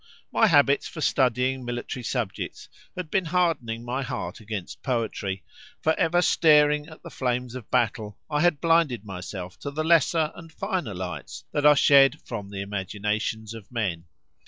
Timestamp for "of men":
13.53-14.05